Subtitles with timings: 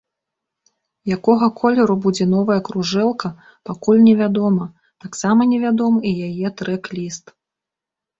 [1.15, 3.31] Якога колеру будзе новая кружэлка,
[3.71, 4.65] пакуль не вядома,
[5.05, 7.25] таксама невядомы і яе трэк-ліст.